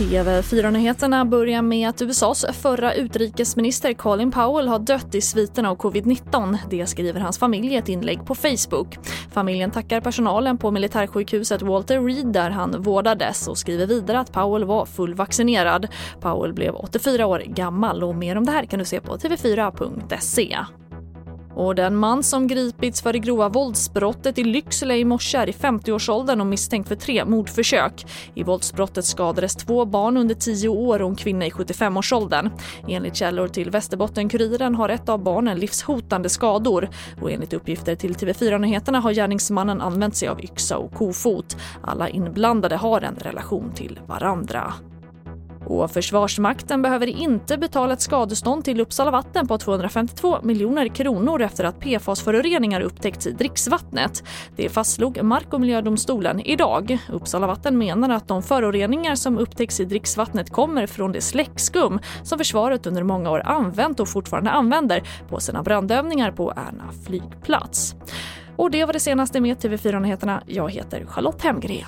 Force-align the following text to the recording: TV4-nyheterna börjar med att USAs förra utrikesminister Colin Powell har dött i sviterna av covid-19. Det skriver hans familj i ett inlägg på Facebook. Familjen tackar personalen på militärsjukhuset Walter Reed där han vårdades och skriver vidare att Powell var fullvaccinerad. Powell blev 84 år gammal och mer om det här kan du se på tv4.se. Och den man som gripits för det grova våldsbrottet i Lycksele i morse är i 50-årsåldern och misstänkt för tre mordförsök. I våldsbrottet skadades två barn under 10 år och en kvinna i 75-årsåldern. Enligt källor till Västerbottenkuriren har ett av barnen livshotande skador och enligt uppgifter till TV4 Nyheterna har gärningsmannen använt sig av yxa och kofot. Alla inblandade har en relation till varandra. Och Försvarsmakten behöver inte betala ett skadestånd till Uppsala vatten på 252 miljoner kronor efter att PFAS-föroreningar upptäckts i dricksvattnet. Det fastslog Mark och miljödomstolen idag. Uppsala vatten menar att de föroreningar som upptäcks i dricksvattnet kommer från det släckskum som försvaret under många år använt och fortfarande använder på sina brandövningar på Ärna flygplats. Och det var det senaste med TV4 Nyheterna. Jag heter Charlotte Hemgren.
TV4-nyheterna 0.00 1.24
börjar 1.24 1.62
med 1.62 1.88
att 1.88 2.02
USAs 2.02 2.46
förra 2.62 2.94
utrikesminister 2.94 3.92
Colin 3.92 4.30
Powell 4.30 4.68
har 4.68 4.78
dött 4.78 5.14
i 5.14 5.20
sviterna 5.20 5.70
av 5.70 5.76
covid-19. 5.76 6.58
Det 6.70 6.86
skriver 6.86 7.20
hans 7.20 7.38
familj 7.38 7.74
i 7.74 7.76
ett 7.76 7.88
inlägg 7.88 8.26
på 8.26 8.34
Facebook. 8.34 8.98
Familjen 9.32 9.70
tackar 9.70 10.00
personalen 10.00 10.58
på 10.58 10.70
militärsjukhuset 10.70 11.62
Walter 11.62 12.00
Reed 12.00 12.26
där 12.26 12.50
han 12.50 12.82
vårdades 12.82 13.48
och 13.48 13.58
skriver 13.58 13.86
vidare 13.86 14.20
att 14.20 14.32
Powell 14.32 14.64
var 14.64 14.86
fullvaccinerad. 14.86 15.88
Powell 16.20 16.52
blev 16.52 16.74
84 16.74 17.26
år 17.26 17.42
gammal 17.46 18.04
och 18.04 18.14
mer 18.14 18.36
om 18.36 18.46
det 18.46 18.52
här 18.52 18.64
kan 18.64 18.78
du 18.78 18.84
se 18.84 19.00
på 19.00 19.16
tv4.se. 19.16 20.56
Och 21.60 21.74
den 21.74 21.96
man 21.96 22.22
som 22.22 22.46
gripits 22.46 23.02
för 23.02 23.12
det 23.12 23.18
grova 23.18 23.48
våldsbrottet 23.48 24.38
i 24.38 24.44
Lycksele 24.44 24.96
i 24.96 25.04
morse 25.04 25.38
är 25.38 25.48
i 25.48 25.52
50-årsåldern 25.52 26.40
och 26.40 26.46
misstänkt 26.46 26.88
för 26.88 26.96
tre 26.96 27.24
mordförsök. 27.24 28.06
I 28.34 28.42
våldsbrottet 28.42 29.04
skadades 29.04 29.56
två 29.56 29.84
barn 29.84 30.16
under 30.16 30.34
10 30.34 30.68
år 30.68 31.02
och 31.02 31.10
en 31.10 31.16
kvinna 31.16 31.46
i 31.46 31.50
75-årsåldern. 31.50 32.50
Enligt 32.88 33.16
källor 33.16 33.48
till 33.48 33.70
Västerbottenkuriren 33.70 34.74
har 34.74 34.88
ett 34.88 35.08
av 35.08 35.22
barnen 35.22 35.58
livshotande 35.58 36.28
skador 36.28 36.88
och 37.20 37.30
enligt 37.30 37.52
uppgifter 37.52 37.94
till 37.94 38.14
TV4 38.14 38.58
Nyheterna 38.58 39.00
har 39.00 39.12
gärningsmannen 39.12 39.80
använt 39.80 40.16
sig 40.16 40.28
av 40.28 40.44
yxa 40.44 40.76
och 40.76 40.94
kofot. 40.94 41.56
Alla 41.82 42.08
inblandade 42.08 42.76
har 42.76 43.00
en 43.00 43.16
relation 43.16 43.72
till 43.74 44.00
varandra. 44.06 44.74
Och 45.66 45.90
Försvarsmakten 45.90 46.82
behöver 46.82 47.06
inte 47.06 47.58
betala 47.58 47.92
ett 47.92 48.00
skadestånd 48.00 48.64
till 48.64 48.80
Uppsala 48.80 49.10
vatten 49.10 49.46
på 49.46 49.58
252 49.58 50.38
miljoner 50.42 50.88
kronor 50.88 51.42
efter 51.42 51.64
att 51.64 51.80
PFAS-föroreningar 51.80 52.80
upptäckts 52.80 53.26
i 53.26 53.32
dricksvattnet. 53.32 54.24
Det 54.56 54.68
fastslog 54.68 55.22
Mark 55.22 55.52
och 55.52 55.60
miljödomstolen 55.60 56.40
idag. 56.40 56.98
Uppsala 57.08 57.46
vatten 57.46 57.78
menar 57.78 58.10
att 58.10 58.28
de 58.28 58.42
föroreningar 58.42 59.14
som 59.14 59.38
upptäcks 59.38 59.80
i 59.80 59.84
dricksvattnet 59.84 60.50
kommer 60.50 60.86
från 60.86 61.12
det 61.12 61.20
släckskum 61.20 62.00
som 62.22 62.38
försvaret 62.38 62.86
under 62.86 63.02
många 63.02 63.30
år 63.30 63.40
använt 63.40 64.00
och 64.00 64.08
fortfarande 64.08 64.50
använder 64.50 65.02
på 65.28 65.40
sina 65.40 65.62
brandövningar 65.62 66.32
på 66.32 66.50
Ärna 66.50 66.92
flygplats. 67.06 67.94
Och 68.56 68.70
det 68.70 68.84
var 68.84 68.92
det 68.92 69.00
senaste 69.00 69.40
med 69.40 69.56
TV4 69.56 70.00
Nyheterna. 70.00 70.42
Jag 70.46 70.70
heter 70.70 71.04
Charlotte 71.06 71.42
Hemgren. 71.42 71.84